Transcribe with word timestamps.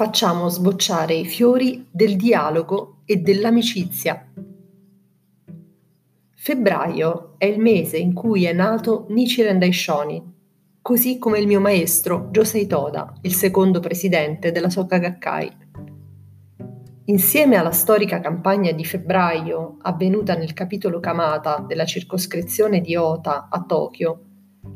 facciamo 0.00 0.48
sbocciare 0.48 1.12
i 1.12 1.26
fiori 1.26 1.86
del 1.90 2.16
dialogo 2.16 3.02
e 3.04 3.18
dell'amicizia. 3.18 4.32
Febbraio 6.34 7.34
è 7.36 7.44
il 7.44 7.60
mese 7.60 7.98
in 7.98 8.14
cui 8.14 8.46
è 8.46 8.52
nato 8.54 9.04
Nichiren 9.10 9.58
Daishonin, 9.58 10.22
così 10.80 11.18
come 11.18 11.38
il 11.38 11.46
mio 11.46 11.60
maestro 11.60 12.28
Josei 12.30 12.66
Toda, 12.66 13.12
il 13.20 13.34
secondo 13.34 13.80
presidente 13.80 14.52
della 14.52 14.70
Soka 14.70 14.96
Gakkai. 14.96 15.50
Insieme 17.04 17.56
alla 17.56 17.72
storica 17.72 18.20
campagna 18.20 18.72
di 18.72 18.86
febbraio 18.86 19.76
avvenuta 19.82 20.34
nel 20.34 20.54
capitolo 20.54 20.98
Kamata 20.98 21.62
della 21.68 21.84
circoscrizione 21.84 22.80
di 22.80 22.96
Ota 22.96 23.48
a 23.50 23.62
Tokyo, 23.64 24.29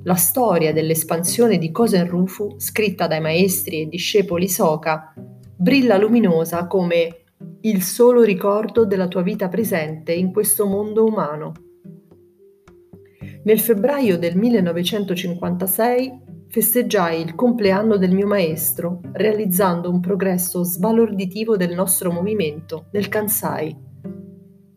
la 0.05 0.15
storia 0.15 0.73
dell'espansione 0.73 1.59
di 1.59 1.71
Kosen 1.71 2.07
Rufu, 2.07 2.55
scritta 2.59 3.07
dai 3.07 3.21
maestri 3.21 3.83
e 3.83 3.89
discepoli 3.89 4.49
Soka, 4.49 5.15
brilla 5.57 5.97
luminosa 5.97 6.67
come 6.67 7.25
il 7.63 7.83
solo 7.83 8.23
ricordo 8.23 8.85
della 8.85 9.09
tua 9.09 9.23
vita 9.23 9.49
presente 9.49 10.13
in 10.13 10.31
questo 10.33 10.67
mondo 10.67 11.05
umano. 11.05 11.53
Nel 13.45 13.61
febbraio 13.61 14.19
del 14.19 14.37
1956 14.37 16.23
festeggiai 16.49 17.21
il 17.21 17.35
compleanno 17.35 17.97
del 17.97 18.13
mio 18.13 18.27
maestro, 18.27 19.01
realizzando 19.13 19.91
un 19.91 20.01
progresso 20.01 20.63
sbalorditivo 20.63 21.57
del 21.57 21.75
nostro 21.75 22.13
movimento 22.13 22.87
nel 22.93 23.09
Kansai. 23.09 23.93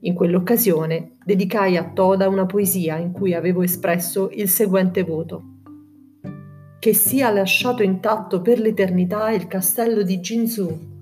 In 0.01 0.13
quell'occasione 0.13 1.17
dedicai 1.23 1.75
a 1.75 1.91
Toda 1.91 2.29
una 2.29 2.45
poesia 2.45 2.97
in 2.97 3.11
cui 3.11 3.33
avevo 3.33 3.63
espresso 3.63 4.29
il 4.31 4.47
seguente 4.47 5.01
voto. 5.03 5.43
Che 6.77 6.93
sia 6.93 7.31
lasciato 7.31 7.81
intatto 7.81 8.41
per 8.41 8.59
l'eternità 8.59 9.31
il 9.31 9.47
castello 9.47 10.03
di 10.03 10.19
Jinzu, 10.19 10.95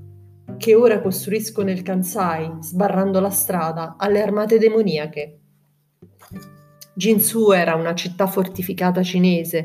che 0.58 0.76
ora 0.76 1.02
costruisco 1.02 1.62
nel 1.62 1.82
Kansai, 1.82 2.50
sbarrando 2.62 3.20
la 3.20 3.30
strada 3.30 3.96
alle 3.98 4.22
armate 4.22 4.58
demoniache. 4.58 5.40
Jinzu 6.94 7.52
era 7.52 7.76
una 7.76 7.94
città 7.94 8.28
fortificata 8.28 9.04
cinese 9.04 9.58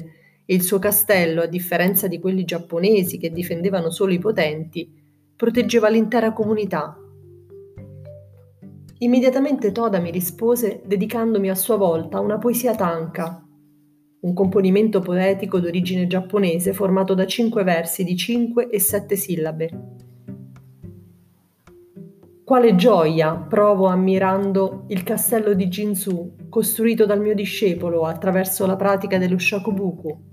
e 0.45 0.55
il 0.55 0.63
suo 0.63 0.81
castello, 0.81 1.43
a 1.43 1.47
differenza 1.47 2.09
di 2.09 2.19
quelli 2.19 2.45
giapponesi 2.45 3.17
che 3.17 3.31
difendevano 3.31 3.91
solo 3.91 4.13
i 4.13 4.19
potenti, 4.19 4.93
proteggeva 5.37 5.89
l'intera 5.89 6.33
comunità. 6.33 7.00
Immediatamente 9.03 9.73
Toda 9.73 9.99
mi 9.99 10.11
rispose 10.11 10.83
dedicandomi 10.85 11.49
a 11.49 11.55
sua 11.55 11.77
volta 11.77 12.21
una 12.21 12.37
poesia 12.37 12.75
tanka, 12.75 13.43
un 14.21 14.35
componimento 14.35 15.01
poetico 15.01 15.59
d'origine 15.59 16.07
giapponese 16.07 16.75
formato 16.75 17.15
da 17.15 17.27
cinque 17.27 17.65
versi 17.65 18.05
di 18.05 18.15
cinque 18.15 18.69
e 18.69 18.79
sette 18.79 19.17
sillabe. 19.17 19.71
Quale 22.45 22.75
gioia 22.75 23.37
provo 23.37 23.87
ammirando 23.87 24.85
il 24.89 25.03
castello 25.03 25.55
di 25.55 25.69
Jinzu 25.69 26.49
costruito 26.51 27.07
dal 27.07 27.23
mio 27.23 27.35
discepolo 27.35 28.05
attraverso 28.05 28.67
la 28.67 28.77
pratica 28.77 29.17
dello 29.17 29.39
shakubuku 29.39 30.29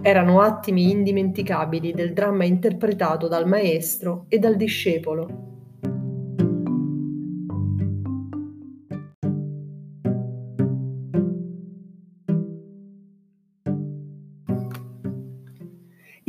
erano 0.00 0.40
attimi 0.42 0.92
indimenticabili 0.92 1.92
del 1.92 2.12
dramma 2.12 2.44
interpretato 2.44 3.26
dal 3.26 3.48
maestro 3.48 4.26
e 4.28 4.38
dal 4.38 4.54
discepolo. 4.54 5.47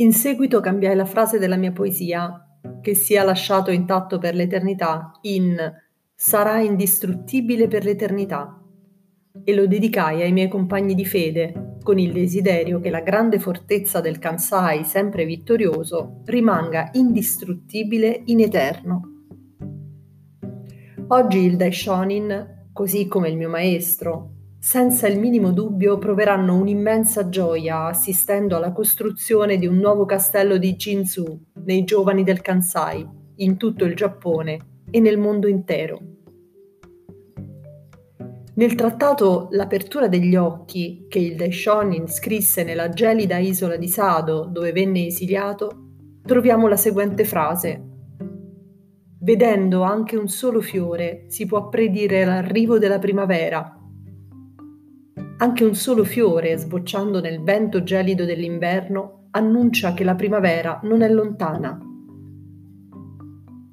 In 0.00 0.14
seguito 0.14 0.60
cambiai 0.60 0.96
la 0.96 1.04
frase 1.04 1.38
della 1.38 1.56
mia 1.56 1.72
poesia, 1.72 2.58
che 2.80 2.94
sia 2.94 3.22
lasciato 3.22 3.70
intatto 3.70 4.16
per 4.16 4.34
l'eternità, 4.34 5.10
in 5.22 5.58
sarà 6.14 6.58
indistruttibile 6.60 7.68
per 7.68 7.84
l'eternità, 7.84 8.58
e 9.44 9.54
lo 9.54 9.66
dedicai 9.66 10.22
ai 10.22 10.32
miei 10.32 10.48
compagni 10.48 10.94
di 10.94 11.04
fede, 11.04 11.76
con 11.82 11.98
il 11.98 12.12
desiderio 12.12 12.80
che 12.80 12.88
la 12.88 13.02
grande 13.02 13.38
fortezza 13.38 14.00
del 14.00 14.18
Kansai, 14.18 14.84
sempre 14.84 15.26
vittorioso, 15.26 16.22
rimanga 16.24 16.88
indistruttibile 16.92 18.22
in 18.24 18.40
eterno. 18.40 19.02
Oggi 21.08 21.38
il 21.40 21.56
Daishonin, 21.56 22.68
così 22.72 23.06
come 23.06 23.28
il 23.28 23.36
mio 23.36 23.50
maestro, 23.50 24.39
senza 24.60 25.08
il 25.08 25.18
minimo 25.18 25.52
dubbio 25.52 25.96
proveranno 25.96 26.54
un'immensa 26.54 27.30
gioia 27.30 27.86
assistendo 27.86 28.56
alla 28.56 28.72
costruzione 28.72 29.56
di 29.56 29.66
un 29.66 29.78
nuovo 29.78 30.04
castello 30.04 30.58
di 30.58 30.76
Jinzu 30.76 31.46
nei 31.64 31.82
giovani 31.84 32.24
del 32.24 32.42
Kansai, 32.42 33.08
in 33.36 33.56
tutto 33.56 33.86
il 33.86 33.96
Giappone 33.96 34.58
e 34.90 35.00
nel 35.00 35.16
mondo 35.16 35.48
intero. 35.48 35.98
Nel 38.56 38.74
trattato 38.74 39.48
L'apertura 39.52 40.08
degli 40.08 40.36
occhi, 40.36 41.06
che 41.08 41.18
il 41.18 41.36
Daishonin 41.36 42.06
scrisse 42.06 42.62
nella 42.62 42.90
gelida 42.90 43.38
isola 43.38 43.76
di 43.76 43.88
Sado, 43.88 44.44
dove 44.44 44.72
venne 44.72 45.06
esiliato, 45.06 45.70
troviamo 46.22 46.68
la 46.68 46.76
seguente 46.76 47.24
frase. 47.24 47.82
Vedendo 49.20 49.80
anche 49.82 50.18
un 50.18 50.28
solo 50.28 50.60
fiore 50.60 51.24
si 51.28 51.46
può 51.46 51.70
predire 51.70 52.26
l'arrivo 52.26 52.78
della 52.78 52.98
primavera. 52.98 53.79
Anche 55.40 55.64
un 55.64 55.74
solo 55.74 56.04
fiore, 56.04 56.56
sbocciando 56.56 57.20
nel 57.20 57.42
vento 57.42 57.82
gelido 57.82 58.24
dell'inverno, 58.24 59.28
annuncia 59.32 59.94
che 59.94 60.04
la 60.04 60.14
primavera 60.14 60.80
non 60.84 61.02
è 61.02 61.08
lontana 61.08 61.78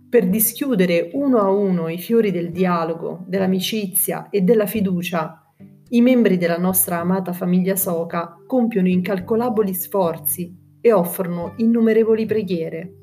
per 0.09 0.29
dischiudere 0.29 1.09
uno 1.13 1.39
a 1.39 1.49
uno 1.49 1.89
i 1.89 1.97
fiori 1.97 2.31
del 2.31 2.51
dialogo, 2.51 3.25
dell'amicizia 3.27 4.29
e 4.29 4.41
della 4.41 4.65
fiducia, 4.65 5.53
i 5.89 6.01
membri 6.01 6.37
della 6.37 6.57
nostra 6.57 6.99
amata 6.99 7.33
famiglia 7.33 7.75
Soca 7.75 8.41
compiono 8.47 8.87
incalcolabili 8.87 9.73
sforzi 9.73 10.55
e 10.79 10.93
offrono 10.93 11.55
innumerevoli 11.57 12.25
preghiere. 12.25 12.93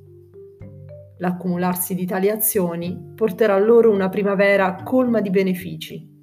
L'accumularsi 1.19 1.95
di 1.95 2.07
tali 2.07 2.31
azioni 2.31 3.13
porterà 3.15 3.59
loro 3.59 3.91
una 3.91 4.09
primavera 4.09 4.83
colma 4.83 5.21
di 5.21 5.29
benefici. 5.29 6.14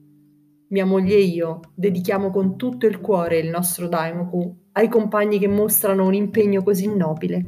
Mia 0.71 0.85
moglie 0.85 1.15
e 1.15 1.23
io 1.23 1.59
dedichiamo 1.75 2.31
con 2.31 2.55
tutto 2.55 2.85
il 2.85 3.01
cuore 3.01 3.39
il 3.39 3.49
nostro 3.49 3.89
Daimoku 3.89 4.69
ai 4.71 4.87
compagni 4.87 5.37
che 5.37 5.49
mostrano 5.49 6.05
un 6.05 6.13
impegno 6.13 6.63
così 6.63 6.87
nobile. 6.87 7.45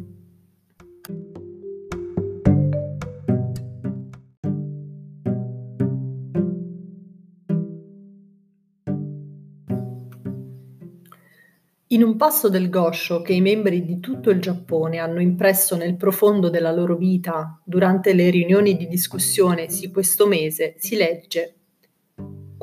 In 11.88 12.04
un 12.04 12.18
passo 12.18 12.50
del 12.50 12.70
Gosho 12.70 13.22
che 13.22 13.32
i 13.32 13.40
membri 13.40 13.86
di 13.86 14.02
tutto 14.02 14.32
il 14.32 14.42
Giappone 14.42 14.98
hanno 14.98 15.22
impresso 15.22 15.78
nel 15.78 15.96
profondo 15.96 16.50
della 16.50 16.74
loro 16.74 16.98
vita 16.98 17.62
durante 17.64 18.14
le 18.14 18.30
riunioni 18.30 18.76
di 18.76 18.88
discussione 18.90 19.68
di 19.68 19.90
questo 19.90 20.28
mese 20.28 20.76
si 20.78 20.98
legge 20.98 21.60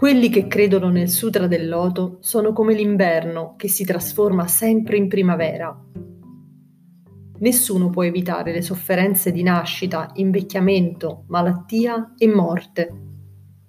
Quelli 0.00 0.30
che 0.30 0.46
credono 0.46 0.88
nel 0.88 1.10
Sutra 1.10 1.46
del 1.46 1.68
Loto 1.68 2.16
sono 2.20 2.54
come 2.54 2.72
l'inverno 2.72 3.52
che 3.58 3.68
si 3.68 3.84
trasforma 3.84 4.46
sempre 4.46 4.96
in 4.96 5.08
primavera. 5.08 5.78
Nessuno 7.40 7.90
può 7.90 8.02
evitare 8.02 8.50
le 8.50 8.62
sofferenze 8.62 9.30
di 9.30 9.42
nascita, 9.42 10.10
invecchiamento, 10.14 11.24
malattia 11.28 12.14
e 12.16 12.26
morte. 12.28 12.94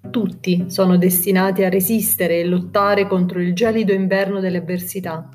Tutti 0.10 0.70
sono 0.70 0.96
destinati 0.96 1.66
a 1.66 1.70
resistere 1.70 2.40
e 2.40 2.46
lottare 2.46 3.08
contro 3.08 3.42
il 3.42 3.54
gelido 3.54 3.92
inverno 3.92 4.40
delle 4.40 4.60
avversità. 4.60 5.28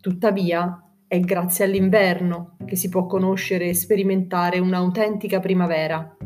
Tuttavia, 0.00 0.80
è 1.08 1.18
grazie 1.18 1.64
all'inverno 1.64 2.56
che 2.64 2.76
si 2.76 2.88
può 2.88 3.06
conoscere 3.06 3.70
e 3.70 3.74
sperimentare 3.74 4.60
un'autentica 4.60 5.40
primavera. 5.40 6.17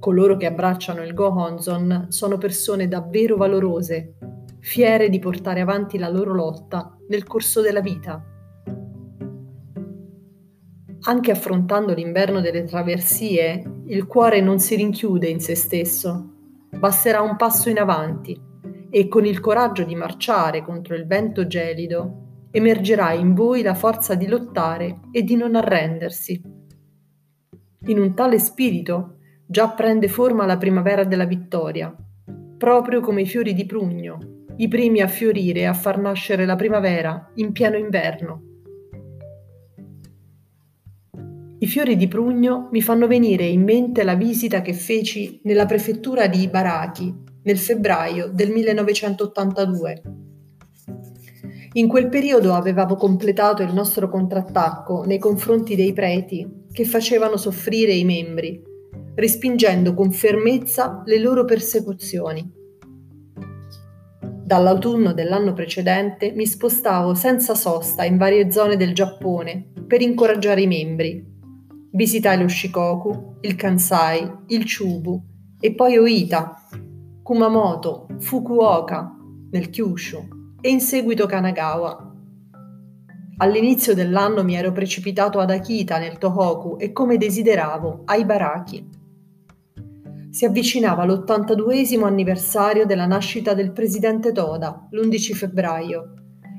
Coloro 0.00 0.38
che 0.38 0.46
abbracciano 0.46 1.02
il 1.02 1.12
Gohonzon 1.12 2.06
sono 2.08 2.38
persone 2.38 2.88
davvero 2.88 3.36
valorose, 3.36 4.14
fiere 4.58 5.10
di 5.10 5.18
portare 5.18 5.60
avanti 5.60 5.98
la 5.98 6.08
loro 6.08 6.34
lotta 6.34 6.96
nel 7.08 7.24
corso 7.24 7.60
della 7.60 7.82
vita. 7.82 8.24
Anche 11.02 11.30
affrontando 11.30 11.92
l'inverno 11.92 12.40
delle 12.40 12.64
traversie, 12.64 13.82
il 13.88 14.06
cuore 14.06 14.40
non 14.40 14.58
si 14.58 14.74
rinchiude 14.74 15.28
in 15.28 15.38
se 15.38 15.54
stesso. 15.54 16.32
Basterà 16.70 17.20
un 17.20 17.36
passo 17.36 17.68
in 17.68 17.78
avanti 17.78 18.40
e 18.88 19.06
con 19.06 19.26
il 19.26 19.38
coraggio 19.40 19.84
di 19.84 19.94
marciare 19.94 20.62
contro 20.62 20.94
il 20.94 21.06
vento 21.06 21.46
gelido 21.46 22.46
emergerà 22.50 23.12
in 23.12 23.34
voi 23.34 23.60
la 23.60 23.74
forza 23.74 24.14
di 24.14 24.26
lottare 24.26 25.00
e 25.12 25.22
di 25.22 25.36
non 25.36 25.56
arrendersi. 25.56 26.40
In 27.86 27.98
un 27.98 28.14
tale 28.14 28.38
spirito 28.38 29.16
già 29.50 29.68
prende 29.70 30.06
forma 30.06 30.46
la 30.46 30.56
primavera 30.56 31.02
della 31.02 31.24
vittoria, 31.24 31.92
proprio 32.56 33.00
come 33.00 33.22
i 33.22 33.26
fiori 33.26 33.52
di 33.52 33.66
prugno, 33.66 34.44
i 34.58 34.68
primi 34.68 35.00
a 35.00 35.08
fiorire 35.08 35.60
e 35.60 35.64
a 35.64 35.72
far 35.72 35.98
nascere 35.98 36.46
la 36.46 36.54
primavera 36.54 37.32
in 37.34 37.50
pieno 37.50 37.76
inverno. 37.76 38.42
I 41.58 41.66
fiori 41.66 41.96
di 41.96 42.06
prugno 42.06 42.68
mi 42.70 42.80
fanno 42.80 43.08
venire 43.08 43.44
in 43.44 43.64
mente 43.64 44.04
la 44.04 44.14
visita 44.14 44.62
che 44.62 44.72
feci 44.72 45.40
nella 45.42 45.66
prefettura 45.66 46.28
di 46.28 46.42
Ibaraki 46.42 47.12
nel 47.42 47.58
febbraio 47.58 48.30
del 48.32 48.52
1982. 48.52 50.02
In 51.72 51.88
quel 51.88 52.08
periodo 52.08 52.54
avevamo 52.54 52.94
completato 52.94 53.64
il 53.64 53.74
nostro 53.74 54.08
contrattacco 54.08 55.02
nei 55.02 55.18
confronti 55.18 55.74
dei 55.74 55.92
preti 55.92 56.66
che 56.70 56.84
facevano 56.84 57.36
soffrire 57.36 57.92
i 57.92 58.04
membri, 58.04 58.68
respingendo 59.14 59.94
con 59.94 60.12
fermezza 60.12 61.02
le 61.04 61.18
loro 61.18 61.44
persecuzioni. 61.44 62.58
Dall'autunno 64.50 65.12
dell'anno 65.12 65.52
precedente 65.52 66.32
mi 66.32 66.44
spostavo 66.44 67.14
senza 67.14 67.54
sosta 67.54 68.04
in 68.04 68.16
varie 68.16 68.50
zone 68.50 68.76
del 68.76 68.92
Giappone 68.92 69.72
per 69.86 70.00
incoraggiare 70.00 70.62
i 70.62 70.66
membri. 70.66 71.24
Visitai 71.92 72.38
lo 72.38 72.48
Shikoku, 72.48 73.36
il 73.42 73.54
Kansai, 73.54 74.28
il 74.48 74.64
Chubu 74.64 75.22
e 75.60 75.74
poi 75.74 75.98
Oita, 75.98 76.66
Kumamoto, 77.22 78.08
Fukuoka, 78.18 79.16
nel 79.50 79.70
Kyushu 79.70 80.28
e 80.60 80.68
in 80.68 80.80
seguito 80.80 81.26
Kanagawa. 81.26 82.12
All'inizio 83.38 83.94
dell'anno 83.94 84.44
mi 84.44 84.54
ero 84.54 84.72
precipitato 84.72 85.38
ad 85.38 85.50
Akita 85.50 85.98
nel 85.98 86.18
Tohoku 86.18 86.76
e 86.78 86.92
come 86.92 87.16
desideravo 87.16 88.02
a 88.04 88.16
Ibaraki. 88.16 88.98
Si 90.30 90.44
avvicinava 90.44 91.04
l'82 91.04 92.04
anniversario 92.04 92.86
della 92.86 93.06
nascita 93.06 93.52
del 93.52 93.72
presidente 93.72 94.30
Toda, 94.30 94.86
l'11 94.90 95.32
febbraio, 95.34 96.14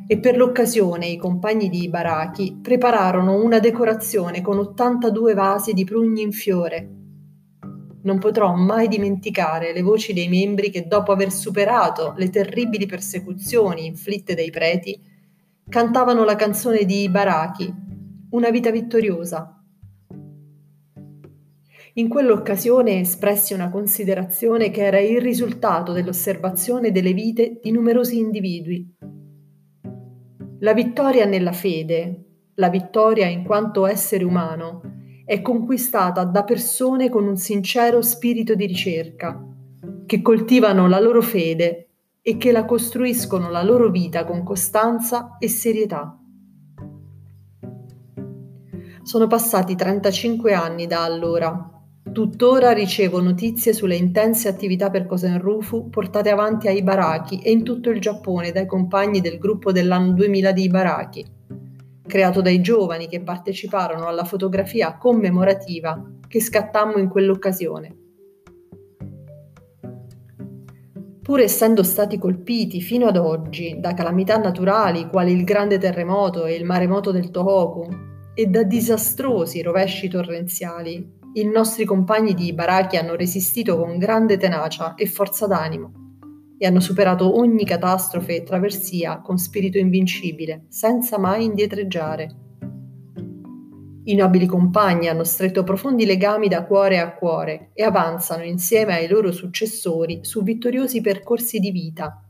e 0.07 0.19
per 0.19 0.35
l'occasione 0.35 1.07
i 1.07 1.15
compagni 1.15 1.69
di 1.69 1.83
Ibaraki 1.83 2.59
prepararono 2.61 3.41
una 3.41 3.59
decorazione 3.59 4.41
con 4.41 4.57
82 4.57 5.33
vasi 5.33 5.71
di 5.71 5.85
prugni 5.85 6.21
in 6.21 6.33
fiore. 6.33 6.89
Non 8.03 8.19
potrò 8.19 8.53
mai 8.55 8.89
dimenticare 8.89 9.71
le 9.71 9.81
voci 9.81 10.11
dei 10.11 10.27
membri 10.27 10.69
che 10.69 10.85
dopo 10.85 11.13
aver 11.13 11.31
superato 11.31 12.13
le 12.17 12.29
terribili 12.29 12.85
persecuzioni 12.85 13.85
inflitte 13.85 14.35
dai 14.35 14.49
preti, 14.49 14.99
cantavano 15.69 16.25
la 16.25 16.35
canzone 16.35 16.83
di 16.83 17.03
Ibaraki, 17.03 17.73
Una 18.31 18.49
vita 18.49 18.69
vittoriosa, 18.69 19.60
in 21.95 22.07
quell'occasione 22.07 23.01
espressi 23.01 23.53
una 23.53 23.69
considerazione 23.69 24.71
che 24.71 24.83
era 24.83 24.99
il 24.99 25.19
risultato 25.19 25.91
dell'osservazione 25.91 26.91
delle 26.91 27.11
vite 27.11 27.59
di 27.61 27.71
numerosi 27.71 28.17
individui. 28.17 28.95
La 30.59 30.73
vittoria 30.73 31.25
nella 31.25 31.51
fede, 31.51 32.23
la 32.55 32.69
vittoria 32.69 33.25
in 33.25 33.43
quanto 33.43 33.85
essere 33.85 34.23
umano, 34.23 34.81
è 35.25 35.41
conquistata 35.41 36.23
da 36.23 36.43
persone 36.43 37.09
con 37.09 37.27
un 37.27 37.35
sincero 37.35 38.01
spirito 38.01 38.55
di 38.55 38.65
ricerca, 38.65 39.43
che 40.05 40.21
coltivano 40.21 40.87
la 40.87 40.99
loro 40.99 41.21
fede 41.21 41.89
e 42.21 42.37
che 42.37 42.51
la 42.51 42.63
costruiscono 42.63 43.49
la 43.49 43.63
loro 43.63 43.89
vita 43.89 44.23
con 44.23 44.43
costanza 44.43 45.37
e 45.39 45.49
serietà. 45.49 46.17
Sono 49.03 49.27
passati 49.27 49.75
35 49.75 50.53
anni 50.53 50.85
da 50.85 51.03
allora 51.03 51.70
Tuttora 52.03 52.71
ricevo 52.71 53.21
notizie 53.21 53.71
sulle 53.71 53.95
intense 53.95 54.49
attività 54.49 54.89
per 54.89 55.05
Kosen-Rufu 55.05 55.89
portate 55.89 56.29
avanti 56.29 56.67
a 56.67 56.71
Ibaraki 56.71 57.39
e 57.41 57.51
in 57.51 57.63
tutto 57.63 57.89
il 57.89 58.01
Giappone 58.01 58.51
dai 58.51 58.65
compagni 58.65 59.21
del 59.21 59.37
gruppo 59.37 59.71
dell'anno 59.71 60.11
2000 60.11 60.51
di 60.51 60.63
Ibaraki, 60.63 61.25
creato 62.05 62.41
dai 62.41 62.59
giovani 62.59 63.07
che 63.07 63.21
parteciparono 63.21 64.07
alla 64.07 64.25
fotografia 64.25 64.97
commemorativa 64.97 66.03
che 66.27 66.41
scattammo 66.41 66.97
in 66.97 67.07
quell'occasione. 67.07 67.95
Pur 71.21 71.39
essendo 71.39 71.83
stati 71.83 72.17
colpiti 72.17 72.81
fino 72.81 73.07
ad 73.07 73.15
oggi 73.15 73.77
da 73.79 73.93
calamità 73.93 74.35
naturali 74.35 75.07
quali 75.07 75.31
il 75.31 75.45
grande 75.45 75.77
terremoto 75.77 76.45
e 76.45 76.55
il 76.55 76.65
maremoto 76.65 77.11
del 77.11 77.29
Tohoku 77.29 77.87
e 78.33 78.47
da 78.47 78.63
disastrosi 78.63 79.61
rovesci 79.61 80.09
torrenziali, 80.09 81.19
i 81.33 81.45
nostri 81.45 81.85
compagni 81.85 82.33
di 82.33 82.51
Baraki 82.51 82.97
hanno 82.97 83.15
resistito 83.15 83.77
con 83.77 83.97
grande 83.97 84.35
tenacia 84.35 84.95
e 84.95 85.05
forza 85.05 85.47
d'animo 85.47 85.91
e 86.57 86.67
hanno 86.67 86.81
superato 86.81 87.39
ogni 87.39 87.63
catastrofe 87.63 88.35
e 88.35 88.43
traversia 88.43 89.21
con 89.21 89.37
spirito 89.37 89.77
invincibile, 89.77 90.65
senza 90.67 91.17
mai 91.17 91.45
indietreggiare. 91.45 92.35
I 94.03 94.13
nobili 94.13 94.45
compagni 94.45 95.07
hanno 95.07 95.23
stretto 95.23 95.63
profondi 95.63 96.05
legami 96.05 96.49
da 96.49 96.65
cuore 96.65 96.99
a 96.99 97.13
cuore 97.13 97.69
e 97.73 97.83
avanzano 97.83 98.43
insieme 98.43 98.95
ai 98.95 99.07
loro 99.07 99.31
successori 99.31 100.19
su 100.23 100.43
vittoriosi 100.43 100.99
percorsi 100.99 101.59
di 101.59 101.71
vita. 101.71 102.29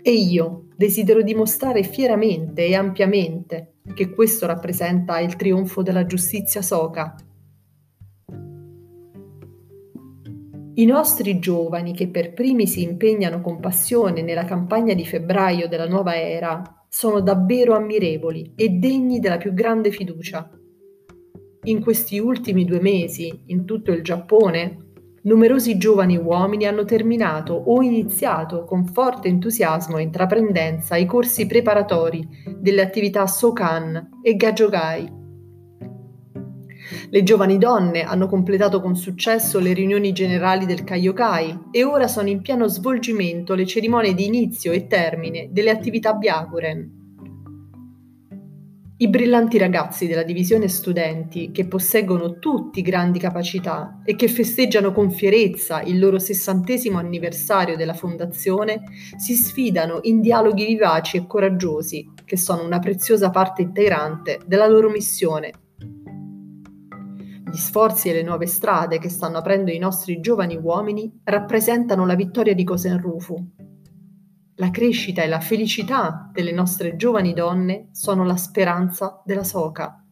E 0.00 0.12
io 0.12 0.68
desidero 0.76 1.22
dimostrare 1.22 1.82
fieramente 1.82 2.66
e 2.66 2.74
ampiamente 2.76 3.78
che 3.94 4.10
questo 4.10 4.46
rappresenta 4.46 5.18
il 5.18 5.34
trionfo 5.34 5.82
della 5.82 6.06
giustizia 6.06 6.62
soca 6.62 7.16
I 10.78 10.84
nostri 10.84 11.40
giovani 11.40 11.92
che 11.92 12.06
per 12.06 12.32
primi 12.32 12.68
si 12.68 12.84
impegnano 12.84 13.40
con 13.40 13.58
passione 13.58 14.22
nella 14.22 14.44
campagna 14.44 14.94
di 14.94 15.04
febbraio 15.04 15.66
della 15.66 15.88
nuova 15.88 16.16
era 16.16 16.62
sono 16.88 17.20
davvero 17.20 17.74
ammirevoli 17.74 18.52
e 18.54 18.68
degni 18.68 19.18
della 19.18 19.38
più 19.38 19.52
grande 19.52 19.90
fiducia. 19.90 20.48
In 21.64 21.80
questi 21.82 22.20
ultimi 22.20 22.64
due 22.64 22.80
mesi, 22.80 23.42
in 23.46 23.64
tutto 23.64 23.90
il 23.90 24.04
Giappone, 24.04 24.92
numerosi 25.22 25.78
giovani 25.78 26.16
uomini 26.16 26.64
hanno 26.66 26.84
terminato 26.84 27.54
o 27.54 27.82
iniziato 27.82 28.62
con 28.62 28.84
forte 28.86 29.26
entusiasmo 29.26 29.96
e 29.96 30.02
intraprendenza 30.02 30.94
i 30.94 31.06
corsi 31.06 31.46
preparatori 31.46 32.24
delle 32.56 32.82
attività 32.82 33.26
Sokan 33.26 34.20
e 34.22 34.36
Gajogai 34.36 35.18
le 37.10 37.22
giovani 37.22 37.58
donne 37.58 38.02
hanno 38.02 38.26
completato 38.26 38.80
con 38.80 38.96
successo 38.96 39.58
le 39.58 39.72
riunioni 39.72 40.12
generali 40.12 40.66
del 40.66 40.84
Kaiokai 40.84 41.58
e 41.70 41.84
ora 41.84 42.08
sono 42.08 42.28
in 42.28 42.40
pieno 42.40 42.66
svolgimento 42.68 43.54
le 43.54 43.66
cerimonie 43.66 44.14
di 44.14 44.26
inizio 44.26 44.72
e 44.72 44.86
termine 44.86 45.48
delle 45.50 45.70
attività 45.70 46.14
Byakuren. 46.14 46.96
I 49.00 49.08
brillanti 49.08 49.58
ragazzi 49.58 50.08
della 50.08 50.24
divisione 50.24 50.66
studenti, 50.66 51.52
che 51.52 51.68
posseggono 51.68 52.40
tutti 52.40 52.82
grandi 52.82 53.20
capacità 53.20 54.00
e 54.04 54.16
che 54.16 54.26
festeggiano 54.26 54.90
con 54.90 55.12
fierezza 55.12 55.82
il 55.82 56.00
loro 56.00 56.18
sessantesimo 56.18 56.98
anniversario 56.98 57.76
della 57.76 57.94
fondazione, 57.94 58.82
si 59.16 59.34
sfidano 59.34 60.00
in 60.02 60.20
dialoghi 60.20 60.66
vivaci 60.66 61.16
e 61.16 61.26
coraggiosi, 61.28 62.10
che 62.24 62.36
sono 62.36 62.64
una 62.64 62.80
preziosa 62.80 63.30
parte 63.30 63.62
integrante 63.62 64.40
della 64.44 64.66
loro 64.66 64.90
missione 64.90 65.52
gli 67.48 67.56
sforzi 67.56 68.10
e 68.10 68.12
le 68.12 68.22
nuove 68.22 68.46
strade 68.46 68.98
che 68.98 69.08
stanno 69.08 69.38
aprendo 69.38 69.70
i 69.70 69.78
nostri 69.78 70.20
giovani 70.20 70.56
uomini 70.56 71.20
rappresentano 71.24 72.04
la 72.04 72.14
vittoria 72.14 72.54
di 72.54 72.64
Cosenrufu. 72.64 73.36
La 74.56 74.70
crescita 74.70 75.22
e 75.22 75.28
la 75.28 75.40
felicità 75.40 76.28
delle 76.32 76.52
nostre 76.52 76.96
giovani 76.96 77.32
donne 77.32 77.88
sono 77.92 78.24
la 78.24 78.36
speranza 78.36 79.22
della 79.24 79.44
Soca. 79.44 80.02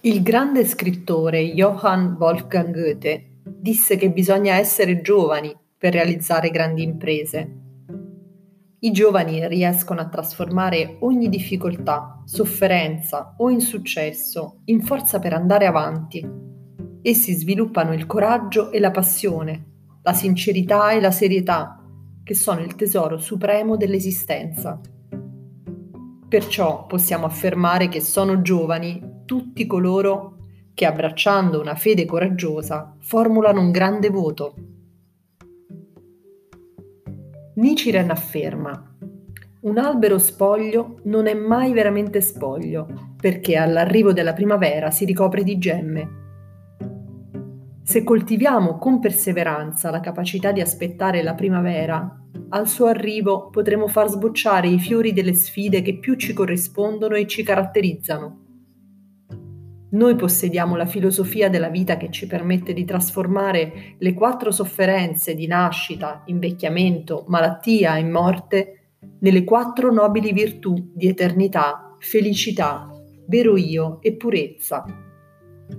Il 0.00 0.22
grande 0.22 0.64
scrittore 0.64 1.52
Johann 1.52 2.14
Wolfgang 2.14 2.72
Goethe 2.72 3.40
disse 3.42 3.96
che 3.96 4.10
bisogna 4.10 4.54
essere 4.54 5.00
giovani 5.00 5.54
per 5.76 5.92
realizzare 5.92 6.50
grandi 6.50 6.84
imprese 6.84 7.64
i 8.80 8.92
giovani 8.92 9.48
riescono 9.48 10.00
a 10.00 10.08
trasformare 10.08 10.98
ogni 11.00 11.30
difficoltà, 11.30 12.20
sofferenza 12.26 13.34
o 13.38 13.48
insuccesso 13.48 14.60
in 14.66 14.82
forza 14.82 15.18
per 15.18 15.32
andare 15.32 15.64
avanti. 15.64 16.28
Essi 17.00 17.32
sviluppano 17.32 17.94
il 17.94 18.04
coraggio 18.04 18.70
e 18.70 18.78
la 18.78 18.90
passione, 18.90 19.98
la 20.02 20.12
sincerità 20.12 20.90
e 20.90 21.00
la 21.00 21.10
serietà, 21.10 21.82
che 22.22 22.34
sono 22.34 22.60
il 22.60 22.74
tesoro 22.74 23.16
supremo 23.16 23.78
dell'esistenza. 23.78 24.78
Perciò 26.28 26.84
possiamo 26.84 27.24
affermare 27.24 27.88
che 27.88 28.00
sono 28.00 28.42
giovani 28.42 29.22
tutti 29.24 29.66
coloro 29.66 30.36
che, 30.74 30.84
abbracciando 30.84 31.58
una 31.58 31.76
fede 31.76 32.04
coraggiosa, 32.04 32.94
formulano 33.00 33.60
un 33.60 33.70
grande 33.70 34.10
voto 34.10 34.54
Nichiren 37.56 38.10
afferma 38.10 38.96
un 39.66 39.78
albero 39.78 40.18
spoglio 40.18 41.00
non 41.04 41.26
è 41.26 41.34
mai 41.34 41.72
veramente 41.72 42.20
spoglio, 42.20 43.14
perché 43.20 43.56
all'arrivo 43.56 44.12
della 44.12 44.32
primavera 44.32 44.92
si 44.92 45.04
ricopre 45.04 45.42
di 45.42 45.58
gemme. 45.58 46.08
Se 47.82 48.04
coltiviamo 48.04 48.78
con 48.78 49.00
perseveranza 49.00 49.90
la 49.90 49.98
capacità 49.98 50.52
di 50.52 50.60
aspettare 50.60 51.20
la 51.24 51.34
primavera, 51.34 52.08
al 52.50 52.68
suo 52.68 52.86
arrivo 52.86 53.50
potremo 53.50 53.88
far 53.88 54.08
sbocciare 54.08 54.68
i 54.68 54.78
fiori 54.78 55.12
delle 55.12 55.34
sfide 55.34 55.82
che 55.82 55.98
più 55.98 56.14
ci 56.14 56.32
corrispondono 56.32 57.16
e 57.16 57.26
ci 57.26 57.42
caratterizzano. 57.42 58.45
Noi 59.96 60.14
possediamo 60.14 60.76
la 60.76 60.84
filosofia 60.84 61.48
della 61.48 61.70
vita 61.70 61.96
che 61.96 62.10
ci 62.10 62.26
permette 62.26 62.74
di 62.74 62.84
trasformare 62.84 63.94
le 63.96 64.12
quattro 64.12 64.50
sofferenze 64.50 65.34
di 65.34 65.46
nascita, 65.46 66.22
invecchiamento, 66.26 67.24
malattia 67.28 67.96
e 67.96 68.04
morte 68.04 68.90
nelle 69.20 69.42
quattro 69.42 69.90
nobili 69.90 70.34
virtù 70.34 70.90
di 70.92 71.08
eternità, 71.08 71.94
felicità, 71.98 72.90
vero 73.26 73.56
io 73.56 74.02
e 74.02 74.16
purezza. 74.16 74.84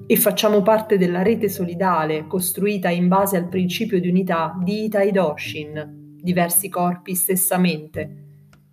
E 0.08 0.16
facciamo 0.16 0.64
parte 0.64 0.98
della 0.98 1.22
rete 1.22 1.48
solidale 1.48 2.26
costruita 2.26 2.90
in 2.90 3.08
base 3.08 3.38
al 3.38 3.48
principio 3.48 4.00
di 4.00 4.10
unità 4.10 4.58
di 4.64 4.86
Itai 4.86 5.12
Doshin, 5.12 6.16
diversi 6.20 6.70
corpi 6.70 7.14
stessa 7.14 7.60
mente, 7.60 8.24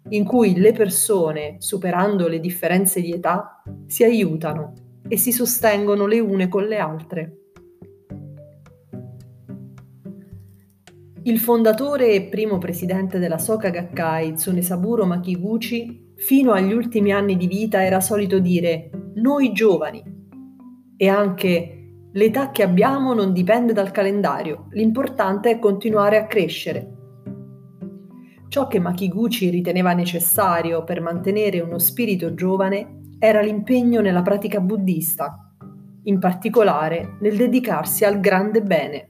in 0.09 0.25
cui 0.25 0.57
le 0.57 0.73
persone, 0.73 1.57
superando 1.59 2.29
le 2.29 2.41
differenze 2.41 3.03
di 3.03 3.13
età, 3.13 3.63
si 3.87 4.05
aiutano 4.05 4.84
e 5.06 5.16
si 5.16 5.32
sostengono 5.32 6.06
le 6.06 6.18
une 6.18 6.49
con 6.49 6.64
le 6.64 6.78
altre. 6.78 7.38
Il 11.26 11.38
fondatore 11.38 12.12
e 12.12 12.25
primo 12.25 12.58
presidente 12.58 13.18
della 13.18 13.38
Soka 13.38 13.70
Gakkai, 13.70 14.34
Tsunesaburo 14.34 15.06
Makiguchi, 15.06 16.12
fino 16.16 16.52
agli 16.52 16.73
ultimi 16.73 17.12
anni 17.12 17.37
di 17.37 17.46
vita 17.46 17.82
era 17.82 18.00
solito 18.00 18.38
dire 18.38 18.90
noi 19.14 19.52
giovani 19.52 20.02
e 20.96 21.08
anche 21.08 22.08
l'età 22.12 22.50
che 22.50 22.62
abbiamo 22.62 23.14
non 23.14 23.32
dipende 23.32 23.73
dal 23.73 23.90
calendario, 23.90 24.66
l'importante 24.70 25.50
è 25.50 25.58
continuare 25.58 26.18
a 26.18 26.26
crescere. 26.26 26.92
Ciò 28.49 28.66
che 28.66 28.78
Makiguchi 28.78 29.49
riteneva 29.49 29.94
necessario 29.94 30.84
per 30.84 31.00
mantenere 31.00 31.61
uno 31.61 31.78
spirito 31.78 32.34
giovane 32.34 33.00
era 33.18 33.40
l'impegno 33.40 34.00
nella 34.00 34.23
pratica 34.23 34.61
buddista, 34.61 35.54
in 36.04 36.18
particolare 36.18 37.16
nel 37.21 37.37
dedicarsi 37.37 38.04
al 38.04 38.21
grande 38.21 38.62
bene. 38.62 39.09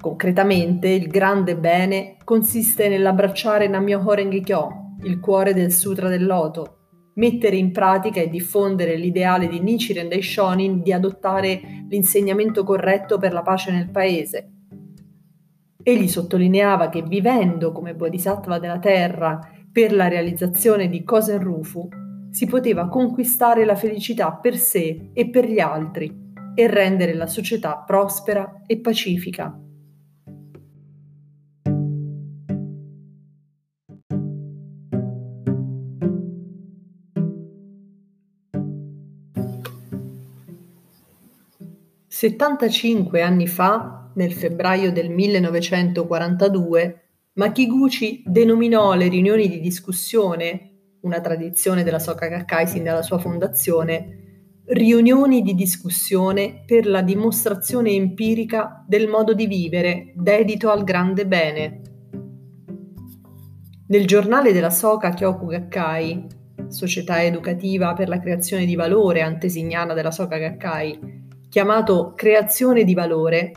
Concretamente, 0.00 0.88
il 0.88 1.06
grande 1.06 1.56
bene 1.56 2.16
consiste 2.24 2.88
nell'abbracciare 2.88 3.68
Namyoho 3.68 4.28
Kyo, 4.42 4.96
il 5.04 5.20
cuore 5.20 5.54
del 5.54 5.72
Sutra 5.72 6.08
del 6.08 6.26
Loto, 6.26 6.78
mettere 7.14 7.56
in 7.56 7.70
pratica 7.70 8.20
e 8.20 8.28
diffondere 8.28 8.96
l'ideale 8.96 9.48
di 9.48 9.60
Nichiren 9.60 10.08
Daishonin 10.08 10.82
di 10.82 10.92
adottare 10.92 11.60
l'insegnamento 11.88 12.64
corretto 12.64 13.18
per 13.18 13.32
la 13.32 13.42
pace 13.42 13.70
nel 13.70 13.90
paese. 13.90 14.50
Egli 15.82 16.08
sottolineava 16.08 16.88
che 16.88 17.02
vivendo 17.02 17.70
come 17.70 17.94
bodhisattva 17.94 18.58
della 18.58 18.78
terra 18.78 19.38
per 19.70 19.94
la 19.94 20.08
realizzazione 20.08 20.88
di 20.88 21.02
Kosen 21.04 21.40
Rufu, 21.40 21.88
si 22.34 22.46
poteva 22.46 22.88
conquistare 22.88 23.64
la 23.64 23.76
felicità 23.76 24.32
per 24.32 24.56
sé 24.56 25.10
e 25.12 25.30
per 25.30 25.48
gli 25.48 25.60
altri 25.60 26.32
e 26.52 26.66
rendere 26.66 27.14
la 27.14 27.28
società 27.28 27.76
prospera 27.86 28.62
e 28.66 28.80
pacifica. 28.80 29.56
Settantacinque 42.08 43.22
anni 43.22 43.46
fa, 43.46 44.10
nel 44.16 44.32
febbraio 44.32 44.90
del 44.90 45.10
1942, 45.10 47.02
Makiguchi 47.34 48.24
denominò 48.26 48.94
le 48.94 49.06
riunioni 49.06 49.48
di 49.48 49.60
discussione 49.60 50.73
una 51.04 51.20
tradizione 51.20 51.82
della 51.82 51.98
Soka 51.98 52.26
Gakkai 52.26 52.66
sin 52.66 52.82
dalla 52.82 53.02
sua 53.02 53.18
fondazione, 53.18 54.62
riunioni 54.66 55.42
di 55.42 55.54
discussione 55.54 56.62
per 56.66 56.86
la 56.86 57.02
dimostrazione 57.02 57.90
empirica 57.90 58.82
del 58.86 59.08
modo 59.08 59.34
di 59.34 59.46
vivere 59.46 60.12
dedito 60.14 60.70
al 60.70 60.82
grande 60.82 61.26
bene. 61.26 61.80
Nel 63.86 64.06
giornale 64.06 64.52
della 64.52 64.70
Soka 64.70 65.10
Kyoku 65.10 65.46
Gakkai, 65.46 66.26
società 66.68 67.22
educativa 67.22 67.92
per 67.92 68.08
la 68.08 68.18
creazione 68.18 68.64
di 68.64 68.74
valore 68.74 69.20
antesignana 69.20 69.92
della 69.92 70.10
Soka 70.10 70.38
Gakkai, 70.38 71.22
chiamato 71.50 72.14
Creazione 72.16 72.82
di 72.82 72.94
valore, 72.94 73.52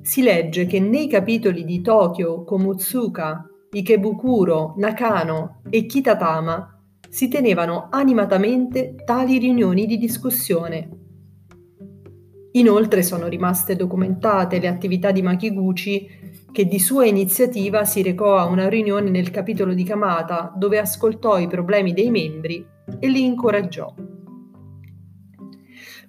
si 0.00 0.22
legge 0.22 0.66
che 0.66 0.78
nei 0.78 1.08
capitoli 1.08 1.64
di 1.64 1.80
Tokyo, 1.80 2.44
Komutsuka, 2.44 3.47
Ikebukuro, 3.70 4.74
Nakano 4.78 5.60
e 5.68 5.84
Kitatama 5.84 6.80
si 7.08 7.28
tenevano 7.28 7.88
animatamente 7.90 8.94
tali 9.04 9.38
riunioni 9.38 9.86
di 9.86 9.98
discussione. 9.98 10.88
Inoltre 12.52 13.02
sono 13.02 13.28
rimaste 13.28 13.76
documentate 13.76 14.58
le 14.58 14.68
attività 14.68 15.10
di 15.10 15.22
Makiguchi 15.22 16.08
che 16.50 16.66
di 16.66 16.78
sua 16.78 17.04
iniziativa 17.04 17.84
si 17.84 18.02
recò 18.02 18.36
a 18.36 18.46
una 18.46 18.68
riunione 18.68 19.10
nel 19.10 19.30
capitolo 19.30 19.74
di 19.74 19.84
Kamata 19.84 20.52
dove 20.56 20.78
ascoltò 20.78 21.38
i 21.38 21.46
problemi 21.46 21.92
dei 21.92 22.10
membri 22.10 22.66
e 22.98 23.08
li 23.08 23.24
incoraggiò. 23.24 23.94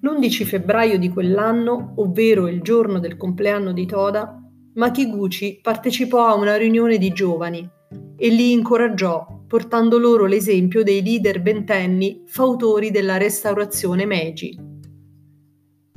L'11 0.01 0.46
febbraio 0.46 0.98
di 0.98 1.10
quell'anno, 1.10 1.94
ovvero 1.98 2.48
il 2.48 2.62
giorno 2.62 3.00
del 3.00 3.18
compleanno 3.18 3.74
di 3.74 3.86
Toda, 3.86 4.49
Makiguchi 4.76 5.60
partecipò 5.62 6.28
a 6.28 6.36
una 6.36 6.56
riunione 6.56 6.98
di 6.98 7.12
giovani 7.12 7.68
e 8.16 8.30
li 8.30 8.52
incoraggiò 8.52 9.26
portando 9.48 9.98
loro 9.98 10.26
l'esempio 10.26 10.84
dei 10.84 11.02
leader 11.02 11.42
ventenni 11.42 12.24
fautori 12.28 12.92
della 12.92 13.18
restaurazione 13.18 14.06
Meiji. 14.06 14.56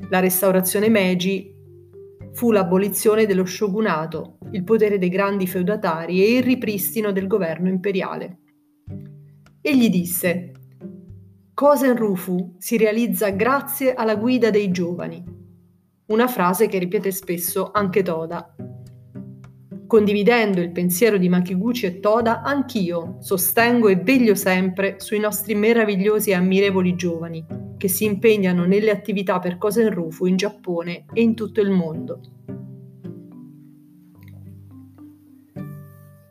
La 0.09 0.21
restaurazione 0.21 0.89
Meiji 0.89 1.55
fu 2.33 2.51
l'abolizione 2.51 3.27
dello 3.27 3.45
shogunato, 3.45 4.39
il 4.53 4.65
potere 4.65 4.99
dei 4.99 5.11
grandi 5.11 5.47
feudatari 5.47 6.25
e 6.25 6.37
il 6.39 6.43
ripristino 6.43 7.13
del 7.13 7.27
governo 7.27 7.69
imperiale. 7.69 8.39
Egli 9.61 9.91
disse: 9.91 10.53
Kosen 11.53 11.95
Rufu 11.95 12.55
si 12.57 12.79
realizza 12.79 13.29
grazie 13.29 13.93
alla 13.93 14.17
guida 14.17 14.49
dei 14.49 14.71
giovani. 14.71 15.42
Una 16.07 16.27
frase 16.29 16.67
che 16.67 16.79
ripete 16.79 17.11
spesso 17.11 17.71
anche 17.73 18.03
Toda 18.03 18.55
Condividendo 19.93 20.63
il 20.63 20.73
pensiero 20.73 21.19
di 21.19 21.29
Makiguchi 21.29 21.85
e 21.85 22.01
Toda, 22.01 22.41
anch'io 22.41 23.19
sostengo 23.21 23.89
e 23.89 23.97
veglio 23.97 24.35
sempre 24.35 24.95
sui 24.99 25.19
nostri 25.19 25.55
meravigliosi 25.55 26.31
e 26.31 26.35
ammirevoli 26.35 26.95
giovani 26.95 27.45
che 27.77 27.89
si 27.89 28.07
impegnano 28.07 28.65
nelle 28.65 28.91
attività 28.91 29.39
per 29.39 29.59
Kosen 29.59 29.93
Rufu 29.93 30.25
in 30.25 30.37
Giappone 30.37 31.05
e 31.13 31.21
in 31.21 31.35
tutto 31.35 31.61
il 31.61 31.69
mondo. 31.69 32.21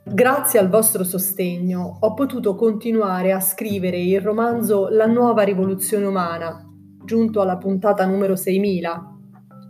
Grazie 0.06 0.58
al 0.58 0.70
vostro 0.70 1.04
sostegno 1.04 2.00
ho 2.00 2.14
potuto 2.16 2.56
continuare 2.56 3.32
a 3.32 3.40
scrivere 3.40 4.00
il 4.00 4.22
romanzo 4.22 4.90
La 4.90 5.06
nuova 5.06 5.44
rivoluzione 5.44 6.08
umana, 6.08 6.68
giunto 7.06 7.42
alla 7.42 7.58
puntata 7.58 8.08
numero 8.08 8.36
6000. 8.36 9.11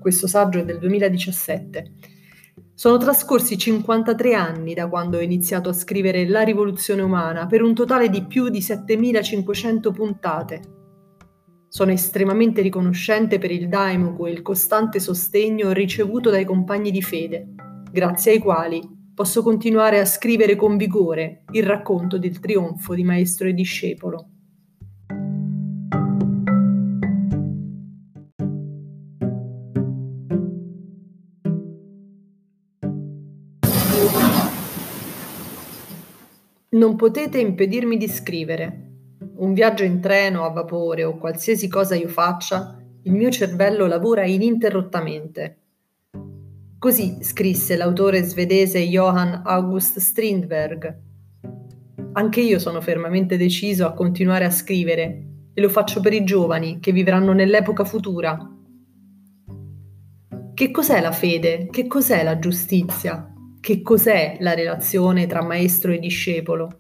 Questo 0.01 0.25
saggio 0.25 0.57
è 0.57 0.65
del 0.65 0.79
2017 0.79 1.91
sono 2.73 2.97
trascorsi 2.97 3.59
53 3.59 4.33
anni 4.33 4.73
da 4.73 4.87
quando 4.87 5.17
ho 5.17 5.21
iniziato 5.21 5.69
a 5.69 5.73
scrivere 5.73 6.27
La 6.27 6.41
rivoluzione 6.41 7.03
umana, 7.03 7.45
per 7.45 7.61
un 7.61 7.75
totale 7.75 8.09
di 8.09 8.25
più 8.25 8.49
di 8.49 8.59
7500 8.59 9.91
puntate. 9.91 10.61
Sono 11.67 11.91
estremamente 11.91 12.63
riconoscente 12.63 13.37
per 13.37 13.51
il 13.51 13.69
Daimoku 13.69 14.25
e 14.25 14.31
il 14.31 14.41
costante 14.41 14.99
sostegno 14.99 15.73
ricevuto 15.73 16.31
dai 16.31 16.43
compagni 16.43 16.89
di 16.89 17.03
fede, 17.03 17.53
grazie 17.91 18.31
ai 18.31 18.39
quali 18.39 18.81
posso 19.13 19.43
continuare 19.43 19.99
a 19.99 20.05
scrivere 20.05 20.55
con 20.55 20.75
vigore 20.75 21.43
il 21.51 21.63
racconto 21.63 22.17
del 22.17 22.39
trionfo 22.39 22.95
di 22.95 23.03
maestro 23.03 23.47
e 23.47 23.53
discepolo. 23.53 24.30
Non 36.73 36.95
potete 36.95 37.37
impedirmi 37.37 37.97
di 37.97 38.07
scrivere. 38.07 38.91
Un 39.35 39.53
viaggio 39.53 39.83
in 39.83 39.99
treno, 39.99 40.45
a 40.45 40.51
vapore 40.51 41.03
o 41.03 41.17
qualsiasi 41.17 41.67
cosa 41.67 41.95
io 41.95 42.07
faccia, 42.07 42.81
il 43.03 43.11
mio 43.11 43.29
cervello 43.29 43.87
lavora 43.87 44.25
ininterrottamente. 44.25 45.57
Così 46.79 47.17
scrisse 47.23 47.75
l'autore 47.75 48.21
svedese 48.21 48.79
Johan 48.87 49.41
August 49.43 49.99
Strindberg. 49.99 50.99
Anche 52.13 52.39
io 52.39 52.57
sono 52.57 52.79
fermamente 52.79 53.35
deciso 53.35 53.85
a 53.85 53.91
continuare 53.91 54.45
a 54.45 54.49
scrivere 54.49 55.25
e 55.53 55.59
lo 55.59 55.67
faccio 55.67 55.99
per 55.99 56.13
i 56.13 56.23
giovani 56.23 56.79
che 56.79 56.93
vivranno 56.93 57.33
nell'epoca 57.33 57.83
futura. 57.83 58.49
Che 60.53 60.71
cos'è 60.71 61.01
la 61.01 61.11
fede? 61.11 61.67
Che 61.69 61.85
cos'è 61.87 62.23
la 62.23 62.39
giustizia? 62.39 63.25
Che 63.61 63.83
cos'è 63.83 64.37
la 64.39 64.55
relazione 64.55 65.27
tra 65.27 65.43
maestro 65.43 65.91
e 65.91 65.99
discepolo? 65.99 66.79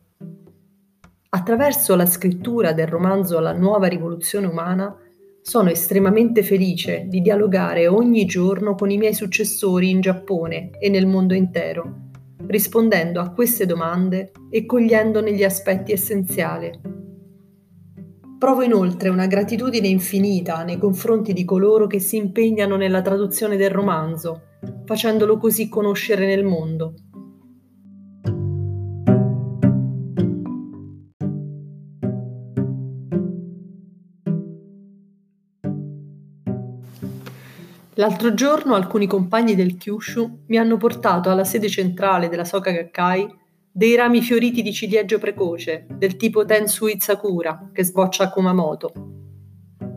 Attraverso 1.29 1.95
la 1.95 2.07
scrittura 2.07 2.73
del 2.73 2.87
romanzo 2.87 3.39
La 3.39 3.53
nuova 3.53 3.85
rivoluzione 3.85 4.47
umana, 4.47 4.97
sono 5.43 5.69
estremamente 5.69 6.41
felice 6.41 7.05
di 7.07 7.21
dialogare 7.21 7.87
ogni 7.87 8.25
giorno 8.25 8.73
con 8.73 8.89
i 8.89 8.97
miei 8.97 9.13
successori 9.13 9.91
in 9.91 10.01
Giappone 10.01 10.71
e 10.79 10.89
nel 10.89 11.05
mondo 11.05 11.35
intero, 11.35 12.09
rispondendo 12.47 13.19
a 13.19 13.29
queste 13.29 13.67
domande 13.67 14.31
e 14.49 14.65
cogliendone 14.65 15.35
gli 15.35 15.43
aspetti 15.43 15.91
essenziali. 15.91 16.71
Provo 18.41 18.63
inoltre 18.63 19.09
una 19.09 19.27
gratitudine 19.27 19.87
infinita 19.87 20.63
nei 20.63 20.79
confronti 20.79 21.31
di 21.31 21.45
coloro 21.45 21.85
che 21.85 21.99
si 21.99 22.15
impegnano 22.15 22.75
nella 22.75 23.03
traduzione 23.03 23.55
del 23.55 23.69
romanzo, 23.69 24.41
facendolo 24.83 25.37
così 25.37 25.69
conoscere 25.69 26.25
nel 26.25 26.43
mondo. 26.43 26.95
L'altro 37.93 38.33
giorno 38.33 38.73
alcuni 38.73 39.05
compagni 39.05 39.53
del 39.53 39.77
Kyushu 39.77 40.45
mi 40.47 40.57
hanno 40.57 40.77
portato 40.77 41.29
alla 41.29 41.43
sede 41.43 41.69
centrale 41.69 42.27
della 42.27 42.45
Soka 42.45 42.71
Gakkai 42.71 43.40
dei 43.71 43.95
rami 43.95 44.21
fioriti 44.21 44.61
di 44.61 44.73
ciliegio 44.73 45.17
precoce 45.17 45.87
del 45.89 46.17
tipo 46.17 46.43
Tensui 46.43 46.99
Sakura 46.99 47.69
che 47.71 47.85
sboccia 47.85 48.25
a 48.25 48.29
Kumamoto. 48.29 48.91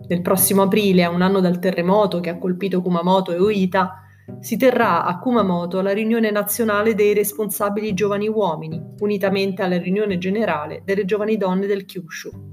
Nel 0.07 0.23
prossimo 0.23 0.63
aprile, 0.63 1.03
a 1.03 1.11
un 1.11 1.23
anno 1.23 1.41
dal 1.41 1.59
terremoto 1.59 2.21
che 2.21 2.31
ha 2.31 2.39
colpito 2.39 2.81
Kumamoto 2.81 3.33
e 3.33 3.39
Oita, 3.39 4.01
si 4.41 4.57
terrà 4.57 5.05
a 5.05 5.19
Kumamoto 5.19 5.81
la 5.81 5.93
riunione 5.93 6.31
nazionale 6.31 6.95
dei 6.95 7.15
responsabili 7.15 7.95
giovani 7.95 8.29
uomini, 8.29 8.81
unitamente 9.01 9.63
alla 9.63 9.79
riunione 9.79 10.19
generale 10.19 10.83
delle 10.85 11.05
giovani 11.05 11.37
donne 11.37 11.67
del 11.67 11.85
Kyushu 11.85 12.53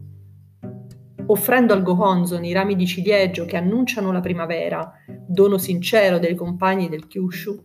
offrendo 1.32 1.74
al 1.74 1.82
Gohonzon 1.82 2.44
i 2.44 2.52
rami 2.52 2.76
di 2.76 2.86
ciliegio 2.86 3.46
che 3.46 3.56
annunciano 3.56 4.12
la 4.12 4.20
primavera, 4.20 4.92
dono 5.26 5.58
sincero 5.58 6.20
dei 6.20 6.36
compagni 6.36 6.90
del 6.90 7.08
Kyushu, 7.08 7.64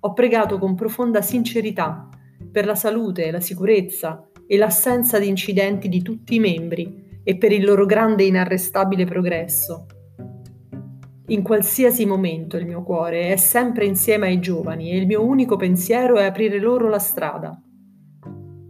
ho 0.00 0.12
pregato 0.12 0.58
con 0.58 0.74
profonda 0.74 1.22
sincerità 1.22 2.08
per 2.58 2.66
la 2.66 2.74
salute, 2.74 3.30
la 3.30 3.38
sicurezza 3.38 4.28
e 4.44 4.56
l'assenza 4.56 5.20
di 5.20 5.28
incidenti 5.28 5.88
di 5.88 6.02
tutti 6.02 6.34
i 6.34 6.40
membri 6.40 7.20
e 7.22 7.36
per 7.36 7.52
il 7.52 7.64
loro 7.64 7.86
grande 7.86 8.24
e 8.24 8.26
inarrestabile 8.26 9.04
progresso. 9.04 9.86
In 11.28 11.42
qualsiasi 11.42 12.04
momento 12.04 12.56
il 12.56 12.66
mio 12.66 12.82
cuore 12.82 13.30
è 13.30 13.36
sempre 13.36 13.84
insieme 13.84 14.26
ai 14.26 14.40
giovani 14.40 14.90
e 14.90 14.96
il 14.96 15.06
mio 15.06 15.24
unico 15.24 15.54
pensiero 15.54 16.16
è 16.16 16.24
aprire 16.24 16.58
loro 16.58 16.88
la 16.88 16.98
strada. 16.98 17.62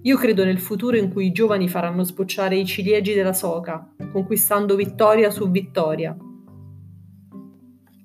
Io 0.03 0.17
credo 0.19 0.45
nel 0.45 0.59
futuro 0.59 0.99
in 0.99 1.11
cui 1.11 1.25
i 1.29 1.33
giovani 1.33 1.67
faranno 1.67 2.03
sbocciare 2.03 2.57
i 2.57 2.67
ciliegi 2.67 3.15
della 3.15 3.33
soca, 3.33 3.91
conquistando 4.13 4.77
vittoria 4.77 5.31
su 5.31 5.51
vittoria. 5.51 6.15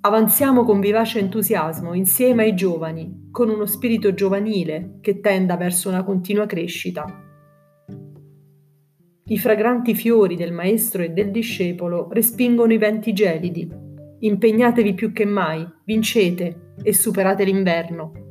Avanziamo 0.06 0.66
con 0.66 0.82
vivace 0.82 1.20
entusiasmo 1.20 1.94
insieme 1.94 2.44
ai 2.44 2.56
giovani, 2.56 3.30
con 3.32 3.48
uno 3.48 3.66
spirito 3.66 4.14
giovanile 4.14 4.98
che 5.00 5.22
tenda 5.22 5.56
verso 5.56 5.88
una 5.88 6.04
continua 6.04 6.46
crescita. 6.46 7.06
I 9.24 9.38
fragranti 9.38 9.96
fiori 9.96 10.36
del 10.36 10.52
maestro 10.52 11.04
e 11.04 11.12
del 11.12 11.32
discepolo 11.32 12.10
respingono 12.12 12.74
i 12.74 12.78
venti 12.78 13.14
gelidi. 13.14 13.72
Impegnatevi 14.20 14.94
più 14.94 15.14
che 15.14 15.24
mai, 15.24 15.66
vincete 15.86 16.74
e 16.84 16.94
superate 16.94 17.46
l'inverno. 17.46 18.23